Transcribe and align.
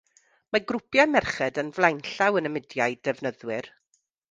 Mae 0.53 0.63
grwpiau 0.71 1.11
merched 1.15 1.59
yn 1.63 1.69
flaenllaw 1.77 2.41
yn 2.43 2.51
y 2.53 2.55
mudiad 2.55 3.07
defnyddwyr. 3.11 3.73